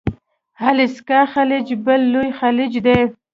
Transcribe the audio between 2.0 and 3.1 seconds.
لوی خلیج دی.